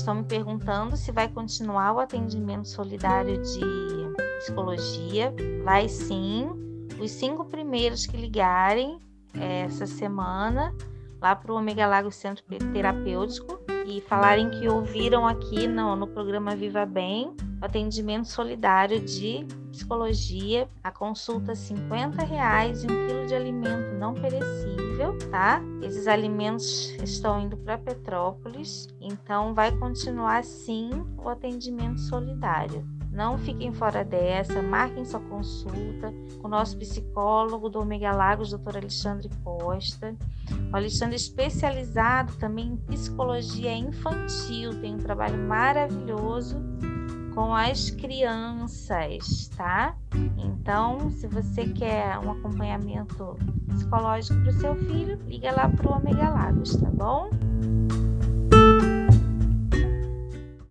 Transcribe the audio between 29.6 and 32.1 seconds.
continuar sim o atendimento